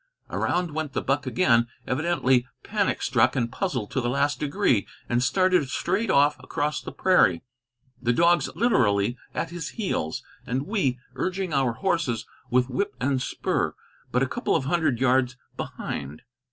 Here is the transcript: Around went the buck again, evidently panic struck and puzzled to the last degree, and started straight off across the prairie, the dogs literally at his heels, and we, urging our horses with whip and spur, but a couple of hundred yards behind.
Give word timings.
Around 0.31 0.71
went 0.73 0.93
the 0.93 1.01
buck 1.03 1.27
again, 1.27 1.67
evidently 1.85 2.47
panic 2.63 3.03
struck 3.03 3.35
and 3.35 3.51
puzzled 3.51 3.91
to 3.91 4.01
the 4.01 4.09
last 4.09 4.39
degree, 4.39 4.87
and 5.07 5.21
started 5.21 5.69
straight 5.69 6.09
off 6.09 6.39
across 6.43 6.81
the 6.81 6.91
prairie, 6.91 7.43
the 8.01 8.11
dogs 8.11 8.49
literally 8.55 9.15
at 9.35 9.51
his 9.51 9.69
heels, 9.77 10.23
and 10.47 10.63
we, 10.65 10.97
urging 11.13 11.53
our 11.53 11.73
horses 11.73 12.25
with 12.49 12.67
whip 12.67 12.95
and 12.99 13.21
spur, 13.21 13.75
but 14.11 14.23
a 14.23 14.27
couple 14.27 14.55
of 14.55 14.65
hundred 14.65 14.99
yards 14.99 15.37
behind. 15.55 16.23